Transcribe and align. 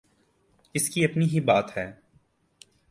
اس 0.73 0.89
کی 0.89 1.05
اپنی 1.05 1.25
ہی 1.25 1.39
بات 1.39 1.77
ہے۔ 1.77 1.91